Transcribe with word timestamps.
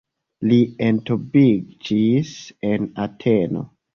Li 0.51 0.55
entombiĝis 0.85 2.33
en 2.73 2.89
Ateno. 3.07 3.65